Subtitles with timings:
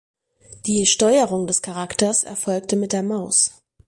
[0.65, 3.61] Die Steuerung des Charakters erfolgte mit der Maus.